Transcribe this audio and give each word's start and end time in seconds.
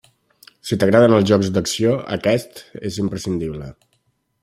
Si 0.69 0.77
t'agraden 0.83 1.13
els 1.17 1.27
jocs 1.33 1.51
d’acció, 1.57 1.93
aquest 2.17 2.65
és 2.93 3.01
imprescindible. 3.07 3.73